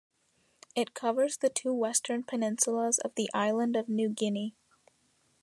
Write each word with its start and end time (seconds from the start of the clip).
It 0.75 0.95
covers 0.95 1.37
the 1.37 1.49
two 1.51 1.71
western 1.75 2.23
peninsulas 2.23 2.97
of 3.05 3.13
the 3.13 3.29
island 3.35 3.75
of 3.75 3.87
New 3.87 4.09
Guinea. 4.09 4.55